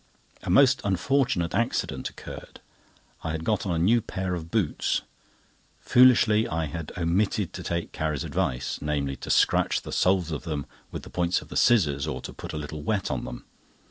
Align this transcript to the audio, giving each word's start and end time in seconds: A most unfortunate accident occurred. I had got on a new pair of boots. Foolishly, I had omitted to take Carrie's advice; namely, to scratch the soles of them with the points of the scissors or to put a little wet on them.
A 0.41 0.49
most 0.49 0.81
unfortunate 0.83 1.53
accident 1.53 2.09
occurred. 2.09 2.59
I 3.23 3.33
had 3.33 3.43
got 3.43 3.67
on 3.67 3.75
a 3.75 3.77
new 3.77 4.01
pair 4.01 4.33
of 4.33 4.49
boots. 4.49 5.03
Foolishly, 5.79 6.47
I 6.47 6.65
had 6.65 6.91
omitted 6.97 7.53
to 7.53 7.61
take 7.61 7.91
Carrie's 7.91 8.23
advice; 8.23 8.79
namely, 8.81 9.15
to 9.17 9.29
scratch 9.29 9.83
the 9.83 9.91
soles 9.91 10.31
of 10.31 10.41
them 10.41 10.65
with 10.89 11.03
the 11.03 11.11
points 11.11 11.43
of 11.43 11.49
the 11.49 11.55
scissors 11.55 12.07
or 12.07 12.19
to 12.21 12.33
put 12.33 12.51
a 12.51 12.57
little 12.57 12.81
wet 12.81 13.11
on 13.11 13.25
them. 13.25 13.45